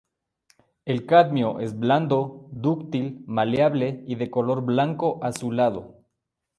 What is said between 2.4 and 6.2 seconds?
dúctil, maleable y de color blanco azulado.